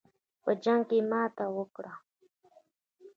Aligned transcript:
په 0.43 0.51
جنګ 0.63 0.81
کې 0.89 0.99
ماته 1.09 1.45
وکړه. 1.55 1.93